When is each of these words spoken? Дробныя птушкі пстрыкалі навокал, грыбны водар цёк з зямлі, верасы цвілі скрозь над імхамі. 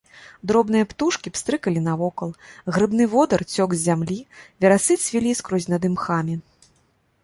Дробныя 0.51 0.87
птушкі 0.93 1.31
пстрыкалі 1.35 1.83
навокал, 1.89 2.33
грыбны 2.77 3.03
водар 3.13 3.41
цёк 3.53 3.69
з 3.79 3.83
зямлі, 3.87 4.19
верасы 4.65 4.93
цвілі 5.07 5.39
скрозь 5.43 5.71
над 5.75 5.81
імхамі. 5.93 6.35